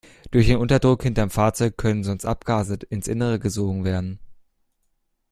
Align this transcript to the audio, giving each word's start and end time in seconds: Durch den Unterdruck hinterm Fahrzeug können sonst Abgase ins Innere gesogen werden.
Durch 0.31 0.47
den 0.47 0.57
Unterdruck 0.57 1.03
hinterm 1.03 1.29
Fahrzeug 1.29 1.77
können 1.77 2.03
sonst 2.03 2.25
Abgase 2.25 2.79
ins 2.89 3.07
Innere 3.07 3.37
gesogen 3.37 3.83
werden. 3.83 4.17